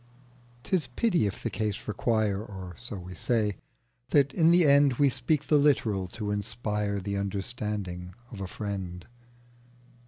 [0.63, 3.57] 'Tis pity if the case require(Or so we say)
[4.09, 9.05] that in the endWe speak the literal to inspireThe understanding of a friend.